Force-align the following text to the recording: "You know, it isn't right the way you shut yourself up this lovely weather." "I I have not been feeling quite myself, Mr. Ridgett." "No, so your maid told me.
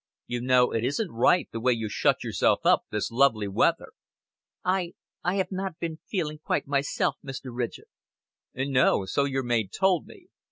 "You 0.25 0.41
know, 0.41 0.71
it 0.71 0.83
isn't 0.83 1.11
right 1.11 1.47
the 1.51 1.59
way 1.59 1.73
you 1.73 1.87
shut 1.87 2.23
yourself 2.23 2.65
up 2.65 2.85
this 2.89 3.11
lovely 3.11 3.47
weather." 3.47 3.89
"I 4.65 4.93
I 5.23 5.35
have 5.35 5.51
not 5.51 5.77
been 5.77 5.99
feeling 6.09 6.39
quite 6.39 6.65
myself, 6.65 7.17
Mr. 7.23 7.51
Ridgett." 7.53 7.85
"No, 8.55 9.05
so 9.05 9.25
your 9.25 9.43
maid 9.43 9.69
told 9.71 10.07
me. 10.07 10.25